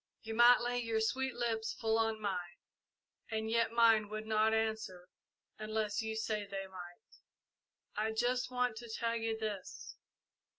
[0.23, 2.57] You might lay your sweet lips full on mine,
[3.29, 5.09] and yet mine would not answer
[5.59, 7.19] unless you said they might.
[8.07, 9.97] I just want to tell you this.